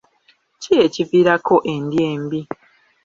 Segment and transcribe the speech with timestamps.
[0.61, 2.41] Ki ekiviirako endya embi?